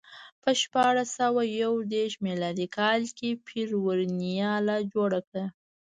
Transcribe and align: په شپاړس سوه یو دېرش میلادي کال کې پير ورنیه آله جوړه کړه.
په 0.41 0.49
شپاړس 0.61 1.09
سوه 1.19 1.41
یو 1.61 1.73
دېرش 1.93 2.13
میلادي 2.25 2.67
کال 2.77 3.01
کې 3.17 3.29
پير 3.47 3.69
ورنیه 3.85 4.41
آله 4.57 4.77
جوړه 4.93 5.19
کړه. 5.27 5.45